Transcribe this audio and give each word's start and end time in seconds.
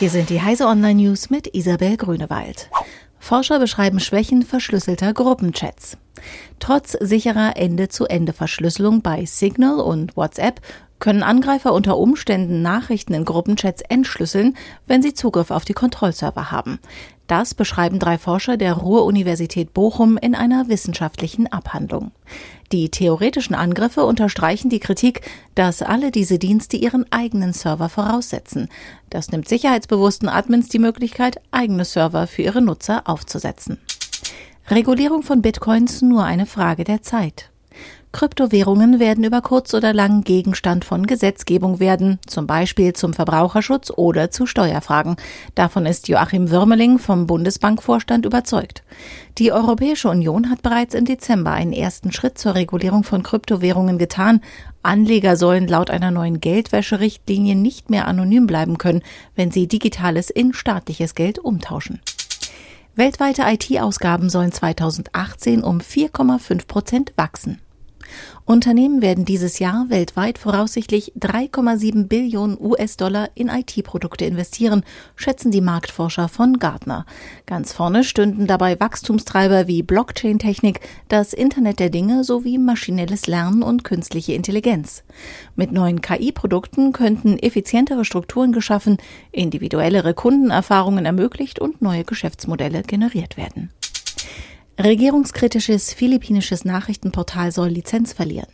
Hier 0.00 0.08
sind 0.08 0.30
die 0.30 0.40
Heise 0.40 0.64
Online 0.64 1.02
News 1.02 1.28
mit 1.28 1.54
Isabel 1.54 1.98
Grünewald. 1.98 2.70
Forscher 3.18 3.58
beschreiben 3.58 4.00
Schwächen 4.00 4.42
verschlüsselter 4.42 5.12
Gruppenchats. 5.12 5.98
Trotz 6.58 6.92
sicherer 6.92 7.58
Ende-zu-Ende-Verschlüsselung 7.58 9.02
bei 9.02 9.26
Signal 9.26 9.78
und 9.78 10.16
WhatsApp 10.16 10.62
können 11.00 11.22
Angreifer 11.22 11.74
unter 11.74 11.98
Umständen 11.98 12.62
Nachrichten 12.62 13.12
in 13.12 13.26
Gruppenchats 13.26 13.82
entschlüsseln, 13.82 14.56
wenn 14.86 15.02
sie 15.02 15.12
Zugriff 15.12 15.50
auf 15.50 15.66
die 15.66 15.74
Kontrollserver 15.74 16.50
haben. 16.50 16.78
Das 17.26 17.52
beschreiben 17.52 17.98
drei 17.98 18.16
Forscher 18.16 18.56
der 18.56 18.72
Ruhr-Universität 18.72 19.74
Bochum 19.74 20.16
in 20.16 20.34
einer 20.34 20.68
wissenschaftlichen 20.68 21.46
Abhandlung. 21.46 22.12
Die 22.72 22.88
theoretischen 22.88 23.56
Angriffe 23.56 24.04
unterstreichen 24.04 24.68
die 24.68 24.78
Kritik, 24.78 25.22
dass 25.56 25.82
alle 25.82 26.12
diese 26.12 26.38
Dienste 26.38 26.76
ihren 26.76 27.04
eigenen 27.10 27.52
Server 27.52 27.88
voraussetzen. 27.88 28.68
Das 29.10 29.32
nimmt 29.32 29.48
sicherheitsbewussten 29.48 30.28
Admins 30.28 30.68
die 30.68 30.78
Möglichkeit, 30.78 31.40
eigene 31.50 31.84
Server 31.84 32.28
für 32.28 32.42
ihre 32.42 32.62
Nutzer 32.62 33.02
aufzusetzen. 33.06 33.78
Regulierung 34.68 35.24
von 35.24 35.42
Bitcoins 35.42 36.00
nur 36.00 36.22
eine 36.22 36.46
Frage 36.46 36.84
der 36.84 37.02
Zeit. 37.02 37.50
Kryptowährungen 38.12 38.98
werden 38.98 39.22
über 39.22 39.40
kurz 39.40 39.72
oder 39.72 39.94
lang 39.94 40.24
Gegenstand 40.24 40.84
von 40.84 41.06
Gesetzgebung 41.06 41.78
werden, 41.78 42.18
zum 42.26 42.46
Beispiel 42.46 42.92
zum 42.92 43.14
Verbraucherschutz 43.14 43.92
oder 43.94 44.32
zu 44.32 44.46
Steuerfragen. 44.46 45.14
Davon 45.54 45.86
ist 45.86 46.08
Joachim 46.08 46.50
Würmeling 46.50 46.98
vom 46.98 47.28
Bundesbankvorstand 47.28 48.26
überzeugt. 48.26 48.82
Die 49.38 49.52
Europäische 49.52 50.08
Union 50.08 50.50
hat 50.50 50.62
bereits 50.62 50.94
im 50.94 51.04
Dezember 51.04 51.52
einen 51.52 51.72
ersten 51.72 52.10
Schritt 52.10 52.36
zur 52.36 52.56
Regulierung 52.56 53.04
von 53.04 53.22
Kryptowährungen 53.22 53.96
getan. 53.96 54.40
Anleger 54.82 55.36
sollen 55.36 55.68
laut 55.68 55.88
einer 55.88 56.10
neuen 56.10 56.40
Geldwäscherichtlinie 56.40 57.54
nicht 57.54 57.90
mehr 57.90 58.08
anonym 58.08 58.48
bleiben 58.48 58.76
können, 58.76 59.02
wenn 59.36 59.52
sie 59.52 59.68
digitales 59.68 60.30
in 60.30 60.52
staatliches 60.52 61.14
Geld 61.14 61.38
umtauschen. 61.38 62.00
Weltweite 62.96 63.44
IT-Ausgaben 63.46 64.28
sollen 64.28 64.50
2018 64.50 65.62
um 65.62 65.78
4,5 65.78 66.66
Prozent 66.66 67.12
wachsen. 67.16 67.60
Unternehmen 68.44 69.00
werden 69.00 69.24
dieses 69.24 69.58
Jahr 69.58 69.86
weltweit 69.90 70.38
voraussichtlich 70.38 71.12
3,7 71.20 72.08
Billionen 72.08 72.58
US-Dollar 72.60 73.30
in 73.34 73.48
IT-Produkte 73.48 74.24
investieren, 74.24 74.82
schätzen 75.14 75.50
die 75.50 75.60
Marktforscher 75.60 76.28
von 76.28 76.58
Gartner. 76.58 77.06
Ganz 77.46 77.72
vorne 77.72 78.02
stünden 78.02 78.46
dabei 78.46 78.80
Wachstumstreiber 78.80 79.68
wie 79.68 79.82
Blockchain-Technik, 79.82 80.80
das 81.08 81.32
Internet 81.32 81.78
der 81.78 81.90
Dinge 81.90 82.24
sowie 82.24 82.58
maschinelles 82.58 83.26
Lernen 83.26 83.62
und 83.62 83.84
künstliche 83.84 84.32
Intelligenz. 84.32 85.04
Mit 85.54 85.70
neuen 85.72 86.00
KI-Produkten 86.00 86.92
könnten 86.92 87.38
effizientere 87.38 88.04
Strukturen 88.04 88.52
geschaffen, 88.52 88.96
individuellere 89.32 90.14
Kundenerfahrungen 90.14 91.06
ermöglicht 91.06 91.58
und 91.58 91.82
neue 91.82 92.04
Geschäftsmodelle 92.04 92.82
generiert 92.82 93.36
werden. 93.36 93.70
Regierungskritisches 94.82 95.92
philippinisches 95.92 96.64
Nachrichtenportal 96.64 97.52
soll 97.52 97.68
Lizenz 97.68 98.14
verlieren. 98.14 98.48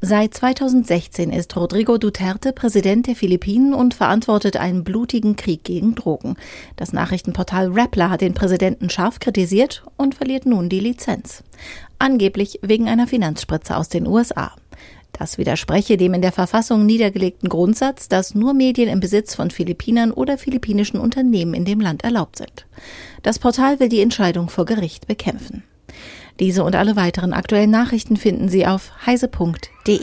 Seit 0.00 0.34
2016 0.34 1.30
ist 1.30 1.56
Rodrigo 1.56 1.96
Duterte 1.98 2.52
Präsident 2.52 3.06
der 3.06 3.16
Philippinen 3.16 3.72
und 3.72 3.94
verantwortet 3.94 4.56
einen 4.56 4.84
blutigen 4.84 5.36
Krieg 5.36 5.64
gegen 5.64 5.94
Drogen. 5.94 6.36
Das 6.76 6.92
Nachrichtenportal 6.92 7.72
Rappler 7.72 8.10
hat 8.10 8.20
den 8.20 8.34
Präsidenten 8.34 8.90
scharf 8.90 9.18
kritisiert 9.20 9.84
und 9.96 10.14
verliert 10.14 10.46
nun 10.46 10.68
die 10.68 10.80
Lizenz. 10.80 11.42
Angeblich 11.98 12.58
wegen 12.62 12.88
einer 12.88 13.06
Finanzspritze 13.06 13.76
aus 13.76 13.88
den 13.88 14.06
USA. 14.06 14.52
Das 15.12 15.38
widerspreche 15.38 15.96
dem 15.96 16.14
in 16.14 16.22
der 16.22 16.32
Verfassung 16.32 16.86
niedergelegten 16.86 17.48
Grundsatz, 17.48 18.08
dass 18.08 18.34
nur 18.34 18.54
Medien 18.54 18.88
im 18.88 19.00
Besitz 19.00 19.34
von 19.34 19.50
Philippinern 19.50 20.12
oder 20.12 20.38
philippinischen 20.38 21.00
Unternehmen 21.00 21.54
in 21.54 21.64
dem 21.64 21.80
Land 21.80 22.04
erlaubt 22.04 22.36
sind. 22.36 22.66
Das 23.22 23.38
Portal 23.38 23.80
will 23.80 23.88
die 23.88 24.00
Entscheidung 24.00 24.48
vor 24.48 24.64
Gericht 24.64 25.06
bekämpfen. 25.06 25.64
Diese 26.38 26.62
und 26.62 26.76
alle 26.76 26.94
weiteren 26.94 27.32
aktuellen 27.32 27.70
Nachrichten 27.70 28.16
finden 28.16 28.48
Sie 28.48 28.66
auf 28.66 28.92
heise.de. 29.06 30.00